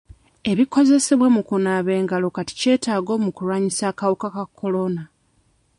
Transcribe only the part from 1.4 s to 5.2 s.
kunaaba engalo kati kyetaago mu kulwanyisa akawuka ka kolona.